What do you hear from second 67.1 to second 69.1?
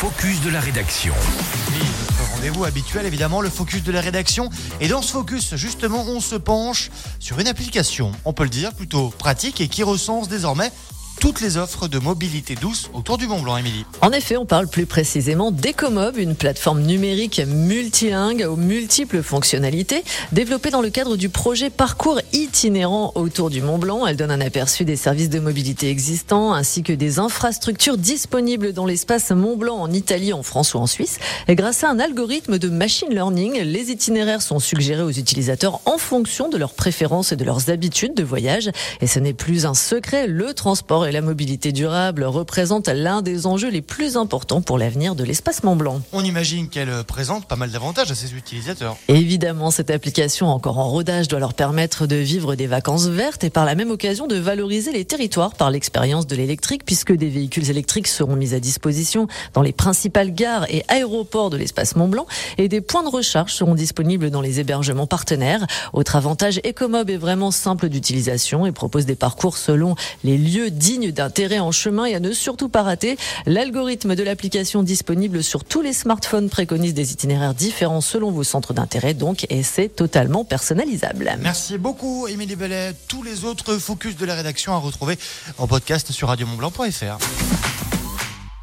est vraiment simple d'utilisation et propose